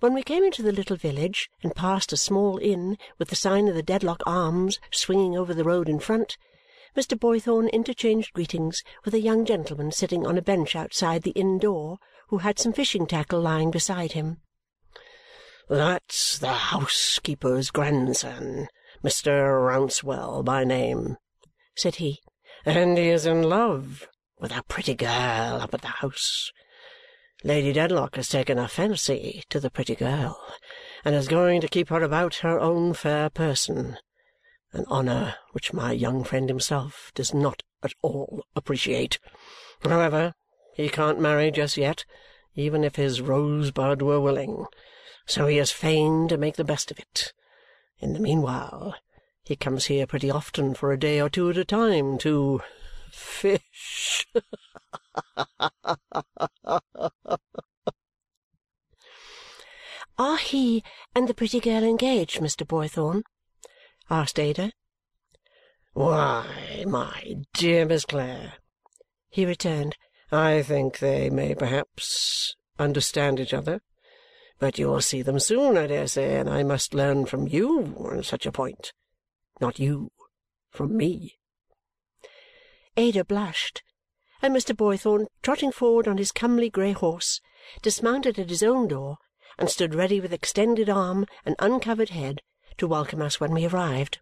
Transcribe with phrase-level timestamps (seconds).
[0.00, 3.68] When we came into the little village and passed a small inn with the sign
[3.68, 6.36] of the Dedlock Arms swinging over the road in front,
[6.96, 7.18] Mr.
[7.18, 11.98] Boythorn interchanged greetings with a young gentleman sitting on a bench outside the inn door
[12.28, 14.40] who had some fishing tackle lying beside him.
[15.68, 18.68] "That's the housekeeper's grandson,
[19.02, 19.64] Mr.
[19.64, 21.18] Rouncewell by name,"
[21.76, 22.20] said he,
[22.64, 24.08] "and he is in love
[24.38, 26.52] with a pretty girl up at the house.
[27.46, 30.42] Lady Dedlock has taken a fancy to the pretty girl
[31.04, 33.98] and is going to keep her about her own fair person
[34.72, 39.18] an honour which my young friend himself does not at all appreciate.
[39.82, 40.32] However,
[40.74, 42.06] he can't marry just yet,
[42.54, 44.64] even if his Rosebud were willing,
[45.26, 47.34] so he is fain to make the best of it.
[47.98, 48.96] In the meanwhile,
[49.44, 52.62] he comes here pretty often for a day or two at a time to
[53.14, 54.26] fish.
[60.18, 62.66] Are he and the pretty girl engaged, Mr.
[62.66, 63.22] Boythorn?
[64.10, 64.72] asked Ada.
[65.92, 68.54] "Why, my dear Miss Clare,"
[69.28, 69.96] he returned,
[70.32, 73.80] "I think they may perhaps understand each other.
[74.58, 77.94] But you will see them soon, I dare say, and I must learn from you
[77.98, 78.92] on such a point.
[79.60, 80.10] Not you
[80.70, 81.38] from me."
[82.96, 83.82] Ada blushed,
[84.40, 84.76] and Mr.
[84.76, 87.40] Boythorn, trotting forward on his comely grey horse,
[87.82, 89.18] dismounted at his own door
[89.58, 92.40] and stood ready with extended arm and uncovered head
[92.76, 94.20] to welcome us when we arrived.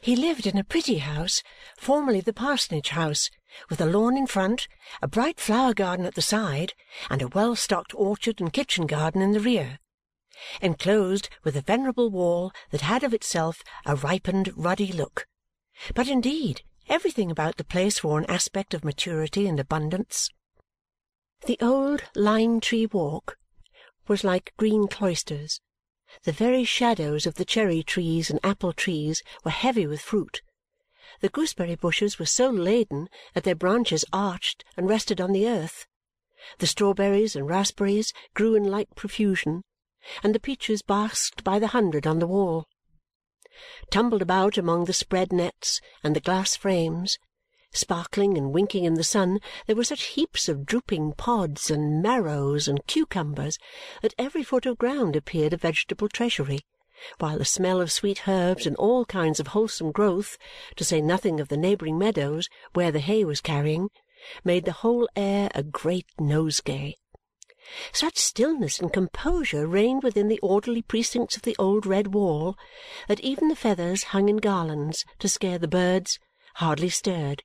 [0.00, 1.42] He lived in a pretty house,
[1.76, 3.30] formerly the parsonage house,
[3.68, 4.68] with a lawn in front,
[5.02, 6.72] a bright flower garden at the side,
[7.10, 9.80] and a well stocked orchard and kitchen garden in the rear,
[10.62, 15.26] enclosed with a venerable wall that had of itself a ripened ruddy look.
[15.94, 20.30] But indeed everything about the place wore an aspect of maturity and abundance.
[21.46, 23.36] The old lime tree walk
[24.08, 25.60] was like green cloisters
[26.22, 30.40] the very shadows of the cherry trees and apple trees were heavy with fruit.
[31.20, 35.86] The gooseberry bushes were so laden that their branches arched and rested on the earth.
[36.58, 39.62] The strawberries and raspberries grew in like profusion,
[40.22, 42.66] and the peaches basked by the hundred on the wall.
[43.90, 47.18] Tumbled about among the spread nets and the glass frames
[47.76, 52.68] Sparkling and winking in the sun, there were such heaps of drooping pods and marrows
[52.68, 53.58] and cucumbers
[54.00, 56.60] that every foot of ground appeared a vegetable treasury,
[57.18, 60.38] while the smell of sweet herbs and all kinds of wholesome growth,
[60.76, 63.90] to say nothing of the neighbouring meadows where the hay was carrying,
[64.42, 66.94] made the whole air a great nosegay.
[67.92, 72.56] Such stillness and composure reigned within the orderly precincts of the old red wall
[73.08, 76.18] that even the feathers hung in garlands to scare the birds
[76.54, 77.42] hardly stirred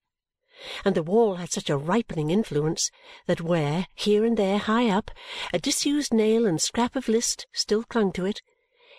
[0.86, 2.92] and the wall had such a ripening influence
[3.26, 5.10] that where, here and there high up,
[5.52, 8.42] a disused nail and scrap of list still clung to it,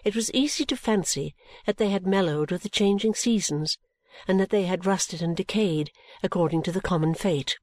[0.05, 1.35] it was easy to fancy
[1.67, 3.79] that they had mellowed with the changing seasons
[4.27, 7.59] and that they had rusted and decayed according to the common fate.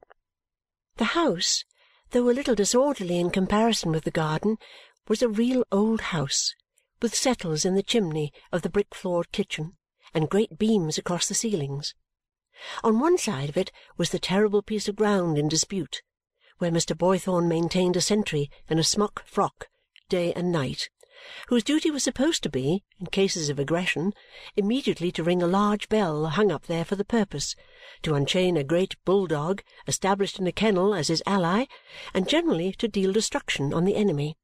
[0.96, 1.64] The house,
[2.10, 4.56] though a little disorderly in comparison with the garden,
[5.08, 6.54] was a real old house,
[7.00, 9.76] with settles in the chimney of the brick-floored kitchen
[10.12, 11.94] and great beams across the ceilings.
[12.82, 16.02] On one side of it was the terrible piece of ground in dispute,
[16.58, 16.96] where Mr.
[16.96, 19.68] Boythorn maintained a sentry in a smock frock
[20.08, 20.90] day and night,
[21.48, 24.14] whose duty was supposed to be, in cases of aggression,
[24.56, 27.54] immediately to ring a large bell hung up there for the purpose,
[28.02, 31.66] to unchain a great bull-dog established in a kennel as his ally,
[32.14, 34.36] and generally to deal destruction on the enemy.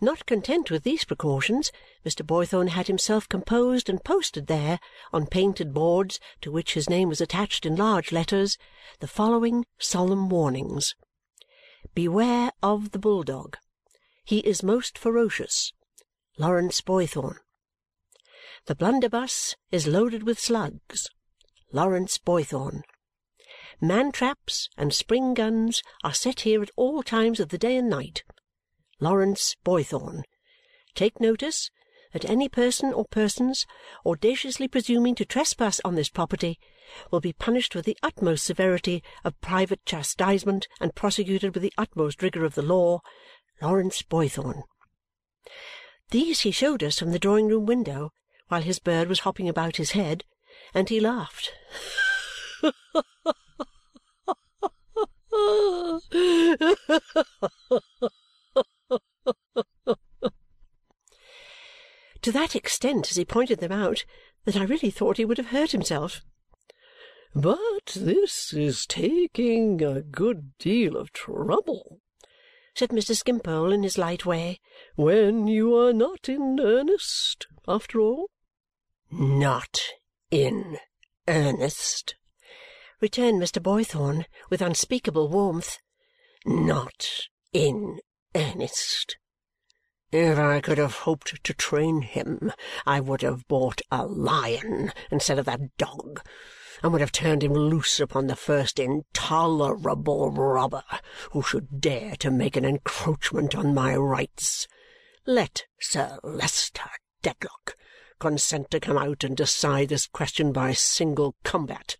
[0.00, 1.72] Not content with these precautions,
[2.06, 2.24] Mr.
[2.24, 4.78] Boythorn had himself composed and posted there,
[5.12, 8.56] on painted boards to which his name was attached in large letters,
[9.00, 10.94] the following solemn warnings.
[11.94, 13.56] Beware of the bulldog.
[14.28, 15.72] He is most ferocious.
[16.36, 17.36] Lawrence Boythorn.
[18.66, 21.08] The blunderbuss is loaded with slugs.
[21.72, 22.82] Lawrence Boythorn.
[23.80, 27.88] Man traps and spring guns are set here at all times of the day and
[27.88, 28.22] night.
[29.00, 30.24] Lawrence Boythorn.
[30.94, 31.70] Take notice
[32.12, 33.64] that any person or persons
[34.04, 36.58] audaciously presuming to trespass on this property
[37.10, 42.22] will be punished with the utmost severity of private chastisement and prosecuted with the utmost
[42.22, 43.00] rigour of the law.
[43.60, 44.62] Lawrence Boythorn.
[46.10, 48.12] These he showed us from the drawing-room window
[48.48, 50.24] while his bird was hopping about his head,
[50.74, 51.52] and he laughed.
[62.22, 64.04] to that extent as he pointed them out
[64.44, 66.20] that I really thought he would have hurt himself.
[67.34, 71.97] "But this is taking a good deal of trouble,"
[72.78, 73.16] said Mr.
[73.16, 74.60] Skimpole in his light way.
[74.94, 78.30] when you are not in earnest, after all?"
[79.10, 79.80] "Not
[80.30, 80.78] in
[81.26, 82.14] earnest,"
[83.00, 83.60] returned Mr.
[83.60, 85.80] Boythorn with unspeakable warmth.
[86.46, 87.98] "Not in
[88.36, 89.16] earnest.
[90.12, 92.52] If I could have hoped to train him,
[92.86, 96.24] I would have bought a lion instead of that dog,
[96.82, 100.84] and would have turned him loose upon the first intolerable robber
[101.32, 104.66] who should dare to make an encroachment on my rights.
[105.26, 106.90] Let Sir Leicester
[107.22, 107.74] Dedlock
[108.18, 111.96] consent to come out and decide this question by single combat,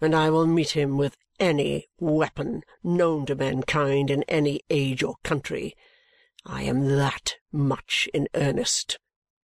[0.00, 5.16] and I will meet him with any weapon known to mankind in any age or
[5.22, 5.74] country.
[6.44, 8.98] I am that much in earnest,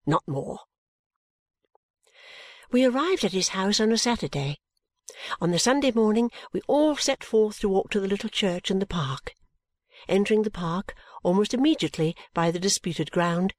[0.06, 0.60] not more."
[2.70, 4.58] We arrived at his house on a Saturday.
[5.40, 8.78] On the Sunday morning we all set forth to walk to the little church in
[8.78, 9.34] the park.
[10.08, 10.94] Entering the park
[11.24, 13.54] almost immediately by the disputed ground,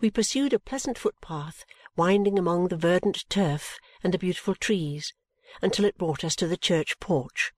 [0.00, 1.64] we pursued a pleasant footpath
[1.96, 5.14] winding among the verdant turf and the beautiful trees
[5.62, 7.52] until it brought us to the church porch.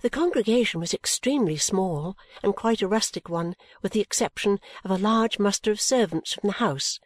[0.00, 4.98] The congregation was extremely small and quite a rustic one with the exception of a
[4.98, 6.98] large muster of servants from the house,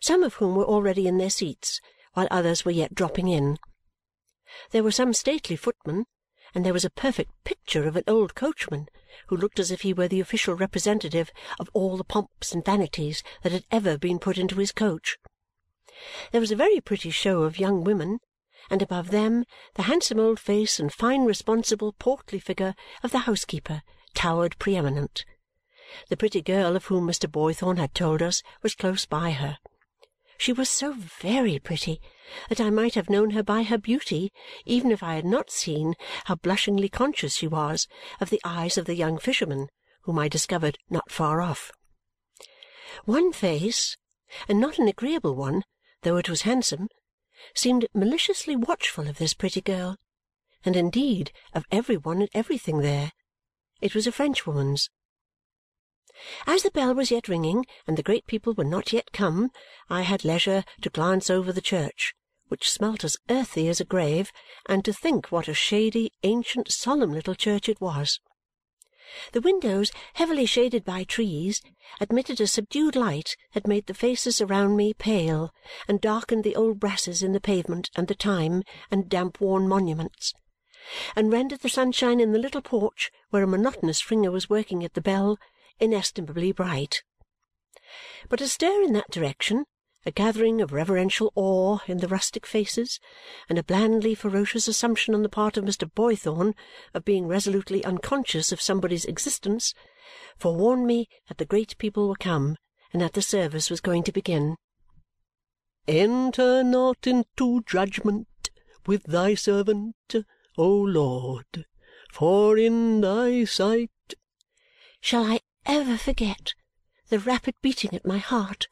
[0.00, 1.80] some of whom were already in their seats,
[2.14, 3.58] while others were yet dropping in.
[4.70, 6.06] There were some stately footmen,
[6.54, 8.88] and there was a perfect picture of an old coachman
[9.28, 13.22] who looked as if he were the official representative of all the pomps and vanities
[13.42, 15.18] that had ever been put into his coach.
[16.30, 18.20] There was a very pretty show of young women
[18.70, 19.44] and above them
[19.74, 23.82] the handsome old face and fine responsible portly figure of the housekeeper
[24.14, 25.24] towered pre-eminent.
[26.08, 27.30] The pretty girl of whom Mr.
[27.30, 29.58] Boythorn had told us was close by her.
[30.42, 32.00] She was so very pretty
[32.48, 34.32] that I might have known her by her beauty
[34.64, 35.94] even if I had not seen
[36.24, 37.86] how blushingly conscious she was
[38.20, 39.68] of the eyes of the young fisherman,
[40.02, 41.70] whom I discovered not far off.
[43.04, 43.96] One face,
[44.48, 45.62] and not an agreeable one,
[46.00, 46.88] though it was handsome,
[47.54, 49.96] seemed maliciously watchful of this pretty girl,
[50.64, 53.12] and indeed of every one and everything there.
[53.80, 54.90] It was a Frenchwoman's.
[56.46, 59.50] As the bell was yet ringing and the great people were not yet come,
[59.90, 62.14] I had leisure to glance over the church,
[62.46, 64.30] which smelt as earthy as a grave,
[64.66, 68.20] and to think what a shady, ancient, solemn little church it was.
[69.32, 71.60] The windows, heavily shaded by trees,
[72.00, 75.52] admitted a subdued light that made the faces around me pale
[75.88, 80.32] and darkened the old brasses in the pavement and the time and damp worn monuments,
[81.16, 84.94] and rendered the sunshine in the little porch where a monotonous finger was working at
[84.94, 85.36] the bell
[85.80, 87.02] inestimably bright.
[88.28, 89.64] But a stir in that direction
[90.04, 92.98] a gathering of reverential awe in the rustic faces,
[93.48, 95.88] and a blandly ferocious assumption on the part of Mr.
[95.88, 96.54] Boythorn
[96.92, 99.74] of being resolutely unconscious of somebody's existence,
[100.36, 102.56] forewarned me that the great people were come
[102.92, 104.56] and that the service was going to begin.
[105.86, 108.26] Enter not into judgment
[108.86, 109.94] with thy servant,
[110.58, 111.66] O Lord,
[112.12, 113.90] for in thy sight.
[115.00, 116.54] Shall I ever forget
[117.08, 118.68] the rapid beating at my heart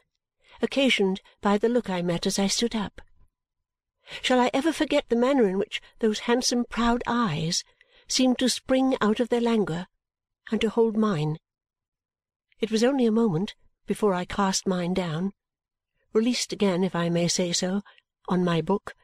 [0.63, 3.01] occasioned by the look I met as I stood up?
[4.23, 7.65] Shall I ever forget the manner in which those handsome proud eyes
[8.09, 9.87] seemed to spring out of their languor
[10.51, 11.39] and to hold mine?
[12.61, 13.55] It was only a moment
[13.87, 15.33] before I cast mine down,
[16.13, 17.83] released again, if I may say so,
[18.29, 18.95] on my book,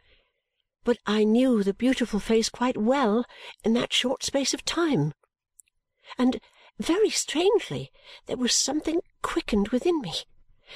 [0.84, 3.25] but I knew the beautiful face quite well
[3.64, 5.12] in that short space of time.
[6.18, 6.40] And
[6.78, 7.90] very strangely
[8.26, 10.12] there was something quickened within me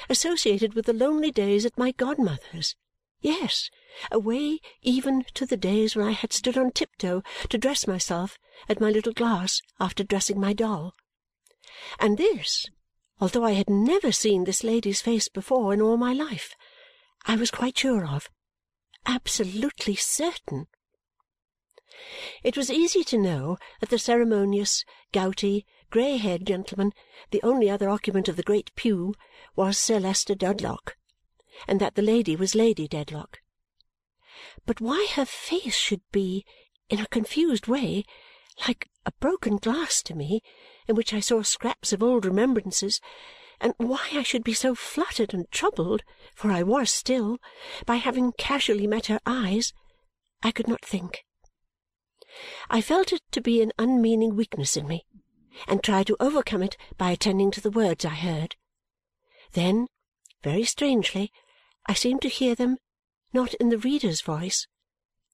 [0.09, 2.75] associated with the lonely days at my godmother's
[3.21, 3.71] yes,
[4.11, 8.39] away even to the days when I had stood on tiptoe to dress myself
[8.69, 10.95] at my little glass after dressing my doll.
[11.99, 12.67] And this,
[13.21, 16.55] although I had never seen this lady's face before in all my life,
[17.27, 18.31] I was quite sure of,
[19.07, 20.67] absolutely certain.
[22.43, 26.93] It was easy to know that the ceremonious, gouty, grey-haired gentleman,
[27.31, 29.15] the only other occupant of the great pew,
[29.57, 30.97] was Sir Leicester Dedlock,
[31.67, 33.41] and that the lady was Lady Dedlock.
[34.67, 36.45] But why her face should be,
[36.89, 38.05] in a confused way,
[38.69, 40.41] like a broken glass to me,
[40.87, 43.01] in which I saw scraps of old remembrances,
[43.61, 46.03] and why I should be so fluttered and troubled,
[46.35, 47.39] for I was still,
[47.85, 49.73] by having casually met her eyes,
[50.43, 51.25] I could not think.
[52.71, 55.05] I felt it to be an unmeaning weakness in me
[55.67, 58.57] and tried to overcome it by attending to the words I heard.
[59.53, 59.89] Then,
[60.43, 61.33] very strangely,
[61.87, 62.79] I seemed to hear them,
[63.33, 64.67] not in the reader's voice,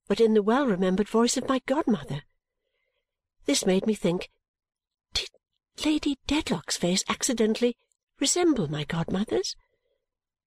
[0.09, 2.23] but in the well remembered voice of my godmother.
[3.45, 4.31] This made me think,
[5.13, 5.29] did
[5.85, 7.77] Lady Dedlock's face accidentally
[8.19, 9.57] resemble my godmother's?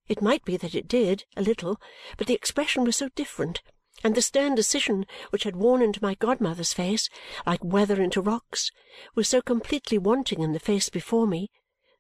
[0.08, 1.80] It might be that it did, a little,
[2.18, 3.62] but the expression was so different,
[4.04, 7.10] and the stern decision which had worn into my godmother's face,
[7.46, 8.72] like weather into rocks,
[9.16, 11.50] was so completely wanting in the face before me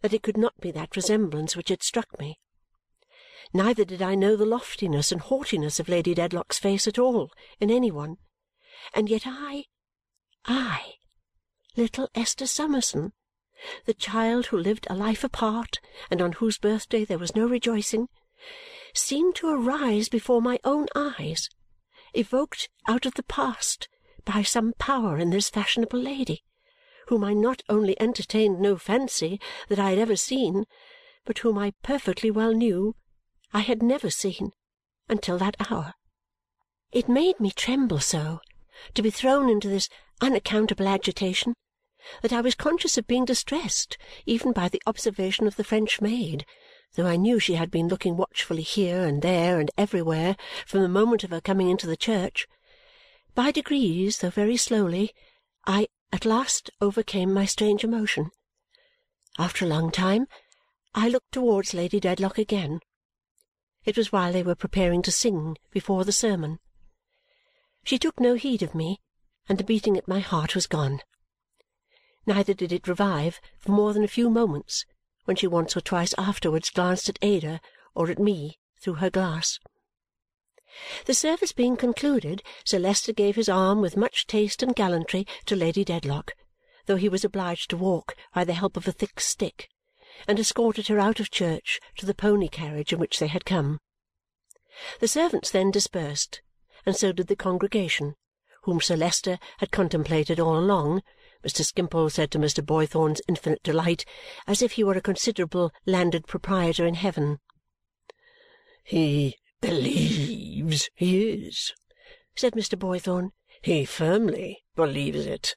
[0.01, 2.39] that it could not be that resemblance which had struck me.
[3.53, 7.72] Neither did I know the loftiness and haughtiness of Lady Dedlock's face at all in
[7.72, 8.18] any one.
[8.94, 9.65] And yet I,
[10.46, 10.94] I,
[11.75, 13.13] little Esther Summerson,
[13.86, 15.79] the child who lived a life apart
[16.10, 18.08] and on whose birthday there was no rejoicing,
[18.94, 21.50] seemed to arise before my own eyes,
[22.13, 23.88] evoked out of the past
[24.25, 26.44] by some power in this fashionable lady,
[27.08, 30.66] whom I not only entertained no fancy that I had ever seen,
[31.25, 32.96] but whom I perfectly well knew
[33.54, 34.51] I had never seen
[35.08, 35.94] until that hour.
[36.92, 38.39] It made me tremble so
[38.94, 39.89] to be thrown into this
[40.22, 41.54] unaccountable agitation
[42.22, 46.46] that I was conscious of being distressed even by the observation of the French maid,
[46.96, 50.89] though I knew she had been looking watchfully here and there and everywhere from the
[50.89, 52.48] moment of her coming into the church.
[53.36, 55.13] By degrees, though very slowly,
[55.65, 58.31] I at last overcame my strange emotion.
[59.38, 60.27] After a long time,
[60.96, 62.79] I looked towards Lady Dedlock again.
[63.86, 66.60] It was while they were preparing to sing before the sermon.
[67.84, 69.00] She took no heed of me,
[69.48, 71.01] and the beating at my heart was gone.
[72.25, 74.86] Neither did it revive for more than a few moments
[75.29, 77.62] when she once or twice afterwards glanced at Ada
[77.93, 79.59] or at me through her glass.
[81.05, 85.55] The service being concluded, Sir Leicester gave his arm with much taste and gallantry to
[85.55, 86.31] Lady Dedlock,
[86.88, 89.69] though he was obliged to walk by the help of a thick stick
[90.27, 93.79] and escorted her out of church to the pony carriage in which they had come.
[95.00, 96.41] The servants then dispersed,
[96.88, 98.15] and so did the congregation,
[98.63, 101.03] whom Sir Leicester had contemplated all along,
[101.43, 101.63] Mr.
[101.63, 102.65] Skimpole said to Mr.
[102.65, 104.03] Boythorn's infinite delight,
[104.46, 107.39] as if he were a considerable landed proprietor in heaven.
[108.84, 111.74] "He believes he is,"
[112.36, 112.77] said Mr.
[112.77, 113.31] Boythorn.
[113.62, 115.55] "He firmly believes it.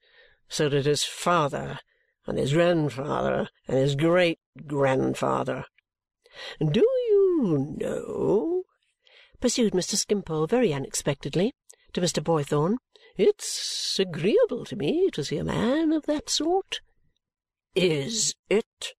[0.48, 1.80] So did his father
[2.26, 5.64] and his grandfather, and his great grandfather.
[6.60, 8.64] Do you know,"
[9.40, 9.96] pursued Mr.
[9.96, 11.54] Skimpole very unexpectedly
[11.92, 12.22] to Mr.
[12.22, 12.76] Boythorn,
[13.18, 16.80] "it's agreeable to me to see a man of that sort."
[17.74, 18.94] "Is it?"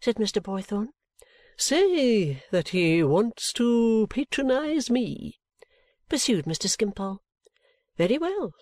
[0.00, 0.42] said Mr.
[0.42, 0.88] Boythorn.
[1.56, 5.38] "Say that he wants to patronize me,"
[6.08, 6.68] pursued Mr.
[6.68, 7.22] Skimpole.
[7.96, 8.52] "Very well.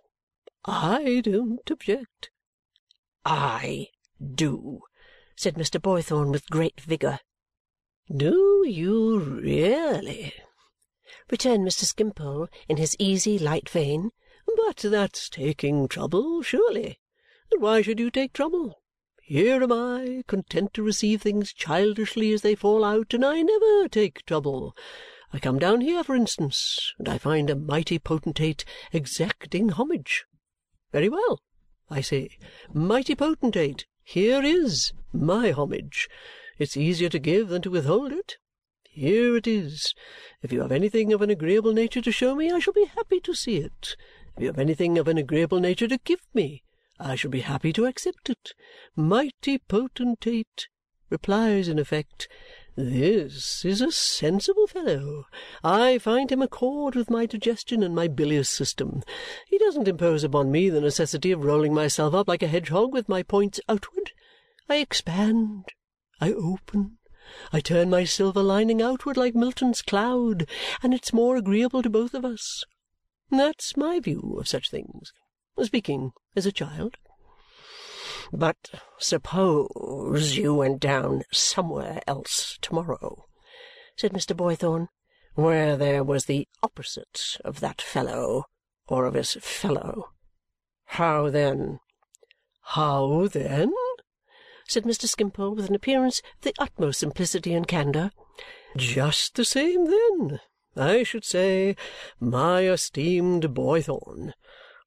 [0.66, 2.30] I don't object.
[3.24, 3.88] "I
[4.22, 4.82] do,"
[5.34, 5.80] said Mr.
[5.80, 7.20] Boythorn with great vigour.
[8.14, 10.34] "Do you really?"
[11.30, 11.86] returned Mr.
[11.86, 14.10] Skimpole in his easy, light vein.
[14.56, 17.00] "But that's taking trouble, surely.
[17.50, 18.82] And why should you take trouble?
[19.20, 23.88] Here am I, content to receive things childishly as they fall out, and I never
[23.88, 24.76] take trouble.
[25.32, 30.24] I come down here, for instance, and I find a mighty potentate exacting homage.
[30.92, 31.40] Very well.
[31.90, 32.38] I say,
[32.72, 36.08] mighty potentate, here is my homage.
[36.58, 38.36] It's easier to give than to withhold it.
[38.88, 39.92] Here it is.
[40.42, 43.18] If you have anything of an agreeable nature to show me, I shall be happy
[43.20, 43.96] to see it.
[44.36, 46.64] If you have anything of an agreeable nature to give me,
[46.98, 48.52] I shall be happy to accept it.
[48.96, 50.68] Mighty potentate
[51.08, 52.28] replies in effect,
[52.76, 55.26] this is a sensible fellow.
[55.62, 59.04] I find him accord with my digestion and my bilious system.
[59.46, 63.08] He doesn't impose upon me the necessity of rolling myself up like a hedgehog with
[63.08, 64.10] my points outward.
[64.68, 65.66] I expand,
[66.20, 66.98] I open,
[67.52, 70.48] I turn my silver lining outward like Milton's cloud,
[70.82, 72.64] and it's more agreeable to both of us.
[73.30, 75.12] That's my view of such things,
[75.62, 76.96] speaking as a child.
[78.32, 83.26] But suppose you went down somewhere else to-morrow,"
[83.96, 84.36] said Mr.
[84.36, 84.88] Boythorn,
[85.34, 88.44] "where there was the opposite of that fellow,
[88.88, 90.12] or of his fellow.
[90.86, 91.80] How then?"
[92.62, 93.72] "How then?"
[94.66, 95.06] said Mr.
[95.08, 98.10] Skimpole with an appearance of the utmost simplicity and candour.
[98.76, 100.40] "Just the same, then.
[100.76, 101.76] I should say,
[102.18, 104.32] my esteemed Boythorn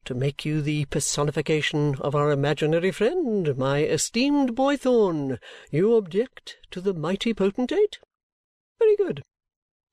[0.06, 5.38] to make you the personification of our imaginary friend, my esteemed Boythorn,
[5.70, 8.00] you object to the mighty potentate?
[8.80, 9.24] Very good.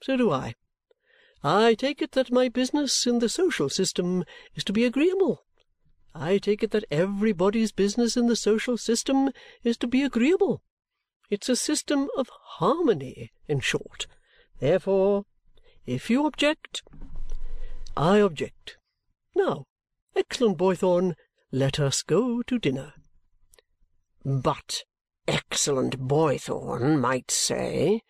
[0.03, 0.55] So do I.
[1.43, 4.25] I take it that my business in the social system
[4.55, 5.45] is to be agreeable.
[6.15, 9.31] I take it that everybody's business in the social system
[9.63, 10.63] is to be agreeable.
[11.29, 14.07] It's a system of harmony, in short.
[14.61, 15.25] Therefore,
[15.87, 16.83] if you object,
[17.97, 18.77] I object.
[19.35, 19.67] Now,
[20.17, 21.17] Excellent Boythorn,
[21.51, 22.95] let us go to dinner."
[24.25, 24.85] "But,"
[25.27, 28.03] excellent Boythorn might say,"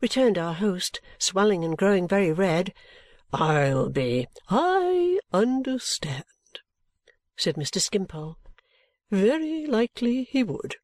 [0.00, 2.74] returned our host, swelling and growing very red,
[3.32, 6.24] "I'll be "I understand,"
[7.36, 7.80] said Mr.
[7.80, 8.38] Skimpole.
[9.12, 10.74] "Very likely he would."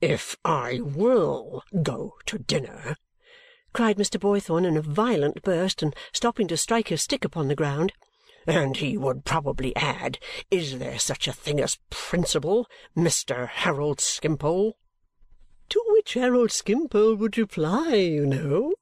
[0.00, 2.96] "If I WILL go to dinner,"
[3.72, 4.20] cried Mr.
[4.20, 7.92] Boythorn in a violent burst and stopping to strike his stick upon the ground.
[8.46, 10.18] And he would probably add,
[10.50, 13.48] "Is there such a thing as principle, Mr.
[13.48, 14.76] Harold Skimpole?"
[15.68, 18.74] To which Harold Skimpole would reply, you know,"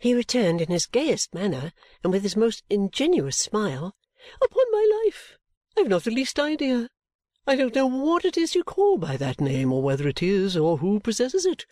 [0.00, 1.72] he returned in his gayest manner
[2.02, 3.94] and with his most ingenuous smile,
[4.42, 5.36] "Upon my life,
[5.76, 6.88] I have not the least idea.
[7.46, 10.56] I don't know what it is you call by that name, or whether it is,
[10.56, 11.66] or who possesses it.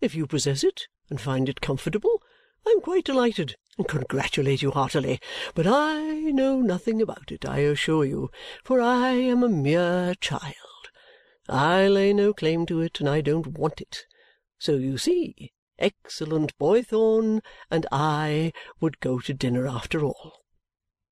[0.00, 2.22] If you possess it and find it comfortable,
[2.66, 5.20] I am quite delighted and congratulate you heartily.
[5.54, 6.00] But I
[6.30, 8.30] know nothing about it, I assure you,
[8.64, 10.88] for I am a mere child.
[11.50, 14.06] I lay no claim to it, and I don't want it.
[14.58, 20.41] So you see, excellent Boythorn and I would go to dinner after all."